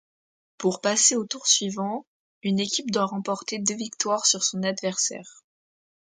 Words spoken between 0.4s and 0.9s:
Pour